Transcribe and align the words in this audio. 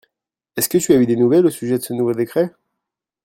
est-ce 0.55 0.67
que 0.67 0.79
tu 0.79 0.93
as 0.93 0.95
eu 0.95 1.05
des 1.05 1.15
nouvelles 1.15 1.45
au 1.45 1.51
sujet 1.51 1.77
de 1.77 1.83
ce 1.83 1.93
nouveau 1.93 2.15
décrêt? 2.15 2.55